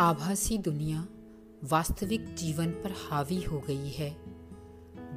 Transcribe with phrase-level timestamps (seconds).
[0.00, 1.08] आभासी दुनिया
[1.64, 4.16] वास्तविक जीवन पर हावी हो गई है।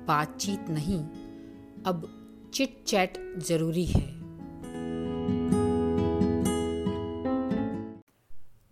[0.05, 0.99] बातचीत नहीं,
[1.83, 2.09] अब
[2.53, 4.11] चिट चैट ज़रूरी है।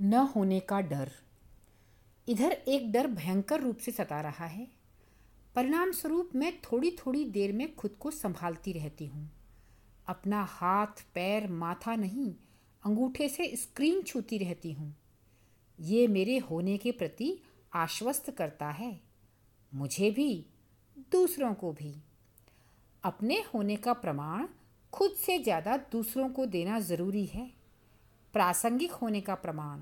[0.02, 1.12] न होने का डर।
[2.28, 4.68] इधर एक डर भयंकर रूप से सता रहा है।
[5.56, 9.32] परिणाम स्वरूप मैं थोड़ी थोड़ी देर में खुद को संभालती रहती हूँ।
[10.08, 12.36] अपना हाथ, पैर, माथा नहीं,
[12.86, 15.01] अंगूठे से स्क्रीन छूती रहती हूँ।
[15.82, 17.38] ये मेरे होने के प्रति
[17.74, 19.00] आश्वस्त करता है।
[19.72, 20.46] मुझे भी,
[21.12, 21.94] दूसरों को भी।
[23.04, 24.48] अपने होने का प्रमाण
[24.94, 27.50] खुद से ज़्यादा दूसरों को देना ज़रूरी है।
[28.34, 29.82] प्रासंगिक होने का प्रमाण,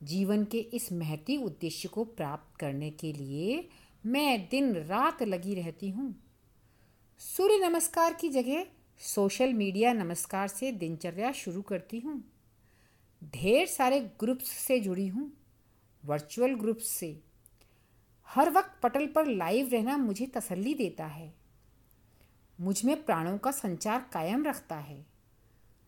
[0.00, 3.68] जीवन के इस महती उद्देश्य को प्राप्त करने के लिए
[4.04, 6.14] मैं दिन रात लगी रहती हूँ।
[7.20, 8.66] सूर्य नमस्कार की जगह
[9.00, 12.22] सोशल मीडिया नमस्कार से दिनचर्या शुरू करती हूँ।
[13.24, 15.32] ढेर सारे ग्रुप्स से जुड़ी हूँ
[16.04, 17.20] वर्चुअल ग्रुप्स से।
[18.28, 21.34] हर वक्त पटल पर लाइव रहना मुझे तसल्ली देता है।
[22.60, 25.06] मुझमें प्राणों का संचार कायम रखता है।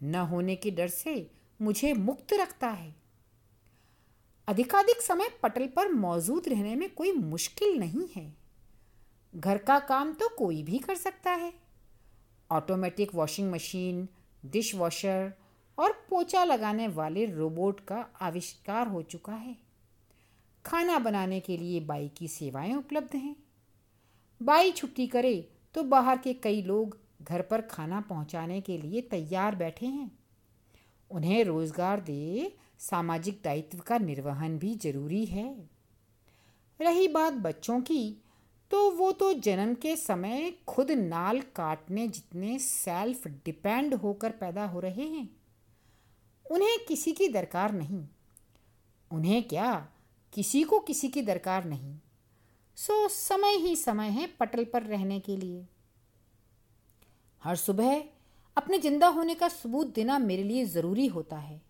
[0.03, 1.31] न होने के डर से
[1.63, 2.95] मुझे मुक्त रखता है।
[4.49, 8.37] अधिकाधिक समय पटल पर मौजूद रहने में कोई मुश्किल नहीं है।
[9.37, 11.53] घर का काम तो कोई भी कर सकता है।
[12.51, 14.09] Automatic washing machine
[14.47, 15.33] dish washer
[15.79, 19.57] और पोछा लगाने वाले रोबोट का आविष्कार हो चुका है।
[20.65, 23.35] खाना बनाने के लिए बाई की सेवाएँ उपलब्ध हैं।
[24.41, 25.35] बाई छुट्टी करे
[25.75, 30.11] तो बाहर के कई लोग घर पर खाना पहुँचाने के लिए तैयार बैठे हैं।
[31.11, 35.49] उन्हें रोज़गार दे सामाजिक दायित्व का निर्वहन भी ज़रूरी है।
[36.81, 38.17] रही बात बच्चों की
[38.71, 44.81] तो वो तो जन्म के समय खुद नाल काटने जितने सेल्फ डिपेंड होकर पैदा हो
[44.81, 45.29] रहे हैं।
[46.55, 48.05] उन्हें किसी की दरकार नहीं।
[49.11, 49.73] उन्हें क्या
[50.33, 51.95] किसी को किसी की दरकार नहीं?
[52.79, 55.65] सो समय ही समय है पटल पर रहने के लिए।
[57.43, 58.03] हर सुबह
[58.57, 61.61] अपने ज़िंदा होने का सबूत देना मेरे लिए ज़रूरी होता है।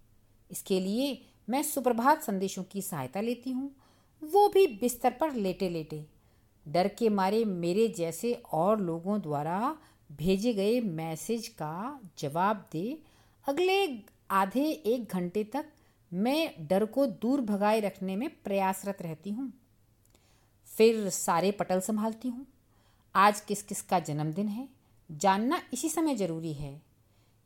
[0.51, 1.19] इसके लिए
[1.49, 3.71] मैं सुप्रभात संदेशों की सहायता लेती हूँ।
[4.23, 6.05] वो भी बिस्तर पर लेटे लेटे
[6.67, 9.77] डर के मारे मेरे जैसे और लोगों द्वारा
[10.11, 12.99] भेजे गए मैसेज का जवाब दे
[13.47, 13.87] अगले
[14.35, 15.65] आधे एक घंटे तक
[16.13, 19.53] मैं डर को दूर भगाए रखने में प्रयासरत रहती हूँ।
[20.69, 22.47] फिर सारे पटल संभालती हूँ।
[23.15, 24.69] आज किस किस का जन्मदिन है,
[25.11, 26.83] जानना इसी समय ज़रूरी है।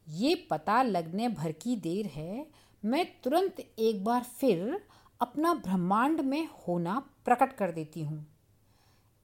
[0.06, 2.46] ये पता लगने भर की देर है,
[2.82, 4.80] मैं तुरंत एक बार फिर
[5.20, 8.26] अपना ब्रह्मांड में होना प्रकट कर देती हूँ।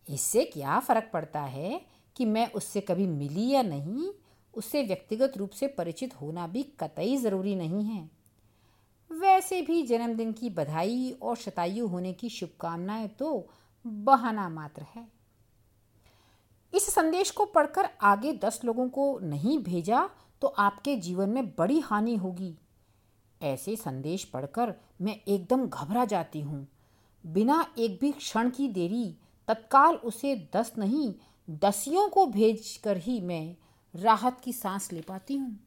[0.07, 1.81] इससे क्या फ़र्क पड़ता है
[2.17, 4.13] कि मैं उससे कभी मिली या नहीं
[4.57, 8.09] उससे व्यक्तिगत रूप से परिचित होना भी कतई ज़रूरी नहीं है।
[9.11, 13.47] वैसे भी जन्मदिन की बधाई और शतायु होने की शुभकामनाएँ तो
[13.85, 15.07] बहाना मात्र है।
[16.73, 20.09] इस संदेश को पढ़कर आगे दस लोगों को नहीं भेजा
[20.43, 22.55] तो आपके जीवन में बड़ी हानि होगी।
[23.41, 26.67] ऐसे संदेश पढ़कर मैं एकदम घबरा जाती हूँ।
[27.25, 29.17] बिना एक भी क्षण की देरी,
[29.49, 31.15] तत्काल उसे दस नहीं,
[31.49, 33.57] दसियों को भेजकर ही मैं
[33.95, 35.59] राहत की सांस ले पाती हूँ।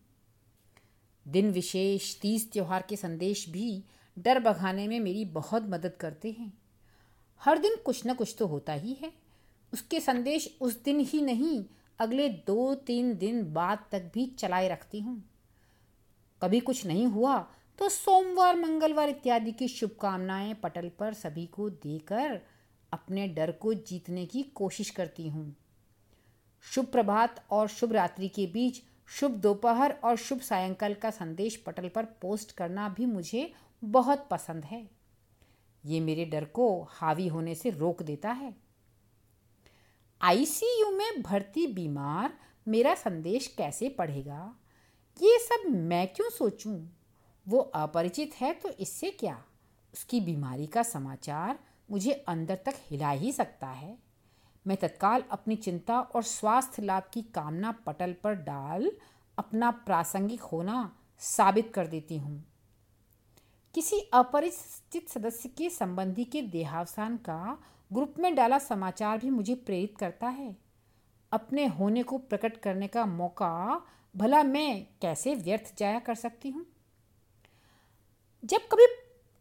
[1.26, 3.84] दिन विशेष तीज त्यौहार के संदेश भी
[4.18, 6.52] डर भगाने में मेरी बहुत मदद करते हैं।
[7.42, 9.12] हर दिन कुछ न कुछ तो होता ही है।
[9.74, 11.64] उसके संदेश उस दिन ही नहीं,
[12.00, 15.24] अगले दो तीन दिन बाद तक भी चलाए रखती हूँ।
[16.42, 17.38] कभी कुछ नहीं हुआ
[17.80, 22.40] तो सोमवार, मंगलवार इत्यादि की शुभकामनाएँ पटल पर सभी को देकर
[22.92, 25.56] अपने डर को जीतने की कोशिश करती हूँ।
[26.62, 31.90] शुभ प्रभात और शुभ रात्रि के बीच शुभ दोपहर और शुभ सायंकाल का संदेश पटल
[31.90, 33.54] पर पोस्ट करना भी मुझे
[33.84, 34.90] बहुत पसंद है।
[35.86, 38.56] ये मेरे डर को हावी होने से रोक देता है।
[40.22, 44.56] आईसीयू में भर्ती बीमार मेरा संदेश कैसे पढ़ेगा?
[45.22, 46.88] ये सब मैं क्यों सोचूं?
[47.48, 49.44] वो अपरिचित है तो इससे क्या?
[49.94, 51.60] उसकी बीमारी का समाचार
[51.92, 54.07] मुझे अंदर तक हिला ही सकता है।
[54.68, 58.92] मैं तत्काल अपनी चिंता और स्वास्थ्य लाभ की कामना पटल पर डाल
[59.38, 62.44] अपना प्रासंगिक होना साबित कर देती हूँ।
[63.76, 67.58] किसी अपरिचित सदस्य के संबंधी के देहावसान का
[67.92, 70.56] ग्रुप में डाला समाचार भी मुझे प्रेरित करता है।
[71.32, 73.82] अपने होने को प्रकट करने का मौका
[74.16, 76.66] भला मैं कैसे व्यर्थ जाया कर सकती हूँ?
[78.44, 78.86] जब कभी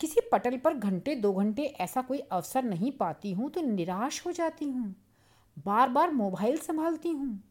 [0.01, 4.33] किसी पटल पर घंटे दो घंटे ऐसा कोई अवसर नहीं पाती हूँ तो निराश हो
[4.33, 4.95] जाती हूँ।
[5.57, 7.43] बार बार मोबाइल संभालती हूँ।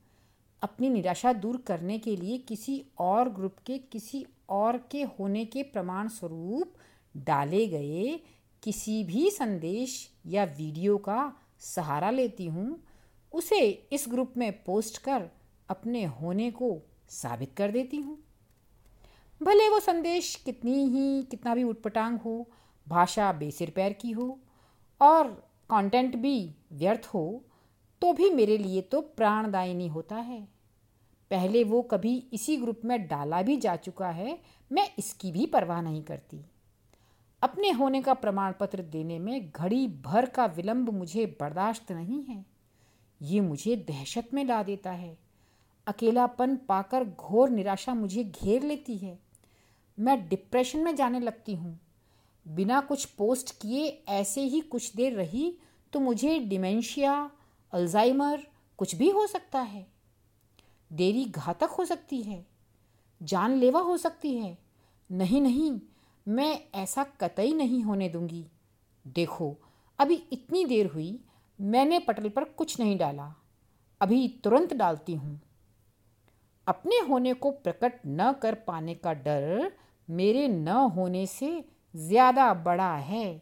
[0.61, 5.63] अपनी निराशा दूर करने के लिए किसी और ग्रुप के, किसी और के होने के
[5.63, 6.73] प्रमाण स्वरूप
[7.15, 8.19] डाले गए
[8.63, 12.77] किसी भी संदेश या वीडियो का सहारा लेती हूँ।
[13.33, 13.59] उसे
[13.91, 15.29] इस ग्रुप में पोस्ट कर
[15.69, 16.77] अपने होने को
[17.09, 18.17] साबित कर देती हूँ।
[19.41, 22.49] भले वो संदेश कितनी ही, कितना भी उटपटांग हो,
[22.87, 24.39] भाषा बेसिर पैर की हो
[25.01, 25.27] और
[25.69, 27.43] कंटेंट भी व्यर्थ हो
[28.01, 30.39] तो भी मेरे लिए तो प्राणदायिनी होता है।
[31.31, 34.37] पहले वो कभी इसी ग्रुप में डाला भी जा चुका है,
[34.71, 36.39] मैं इसकी भी परवाह नहीं करती।
[37.41, 42.45] अपने होने का प्रमाण पत्र देने में घड़ी भर का विलंब मुझे बर्दाश्त नहीं है।
[43.21, 45.17] ये मुझे दहशत में ला देता है।
[45.87, 49.17] अकेलापन पाकर घोर निराशा मुझे घेर लेती है।
[49.97, 51.79] मैं डिप्रेशन में जाने लगती हूँ।
[52.45, 55.57] बिना कुछ पोस्ट किए ऐसे ही कुछ देर रही
[55.93, 57.31] तो मुझे डिमेंशिया
[57.73, 58.47] अल्जाइमर
[58.79, 59.85] कुछ भी हो सकता है।
[60.91, 62.45] देरी घातक हो सकती है,
[63.21, 64.57] जानलेवा हो सकती है।
[65.09, 65.79] नहीं नहीं,
[66.25, 68.45] मैं ऐसा कतई नहीं होने दूँगी।
[69.05, 69.55] देखो,
[69.99, 71.19] अभी इतनी देर हुई,
[71.59, 73.33] मैंने पटल पर कुछ नहीं डाला।
[74.01, 75.39] अभी तुरंत डालती हूँ।
[76.67, 79.71] अपने होने को प्रकट न कर पाने का डर
[80.09, 81.63] मेरे न होने से
[81.93, 83.41] ज़्यादा बड़ा है।